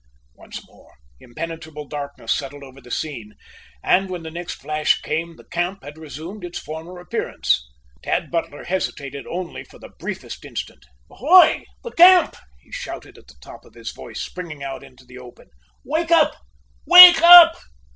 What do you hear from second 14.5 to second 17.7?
out into the open. "Wake up! Wake up!"